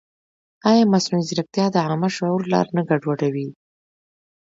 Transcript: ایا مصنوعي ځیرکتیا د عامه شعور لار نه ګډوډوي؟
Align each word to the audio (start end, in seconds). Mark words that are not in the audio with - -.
ایا 0.69 0.83
مصنوعي 0.93 1.23
ځیرکتیا 1.27 1.65
د 1.71 1.75
عامه 1.85 2.09
شعور 2.15 2.41
لار 2.53 2.67
نه 2.75 2.81
ګډوډوي؟ 2.89 3.49